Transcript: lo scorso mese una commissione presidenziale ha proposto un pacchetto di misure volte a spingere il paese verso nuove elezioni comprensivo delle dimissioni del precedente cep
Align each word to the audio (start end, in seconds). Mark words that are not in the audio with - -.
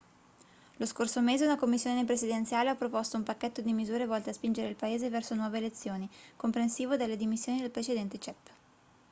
lo 0.79 0.87
scorso 0.87 1.21
mese 1.21 1.43
una 1.45 1.57
commissione 1.59 2.05
presidenziale 2.05 2.69
ha 2.69 2.75
proposto 2.75 3.17
un 3.17 3.21
pacchetto 3.23 3.61
di 3.61 3.71
misure 3.71 4.07
volte 4.07 4.31
a 4.31 4.33
spingere 4.33 4.67
il 4.69 4.75
paese 4.75 5.09
verso 5.11 5.35
nuove 5.35 5.59
elezioni 5.59 6.09
comprensivo 6.35 6.97
delle 6.97 7.17
dimissioni 7.17 7.61
del 7.61 7.69
precedente 7.69 8.17
cep 8.17 8.49